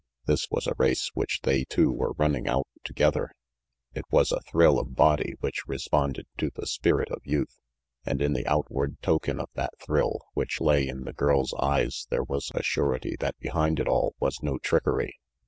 [0.25, 3.29] This was a race which they 358 RANGY PETE two were running out together;
[3.93, 7.59] it was a thrill of body which responded to the spirit of youth,
[8.03, 12.23] and in the outward token of that thrill which lay in the girl's eyes there
[12.23, 15.19] was a surety that behind it all was no trickery.